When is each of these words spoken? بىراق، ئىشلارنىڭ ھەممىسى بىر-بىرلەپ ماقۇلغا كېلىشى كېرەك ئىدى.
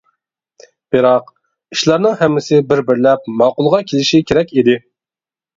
بىراق، 0.95 1.27
ئىشلارنىڭ 1.75 2.15
ھەممىسى 2.21 2.63
بىر-بىرلەپ 2.71 3.29
ماقۇلغا 3.43 3.83
كېلىشى 3.93 4.23
كېرەك 4.33 4.57
ئىدى. 4.59 4.81